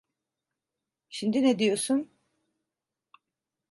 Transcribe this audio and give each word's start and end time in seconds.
Şimdi 1.09 1.43
ne 1.43 1.59
diyorsun? 1.59 2.11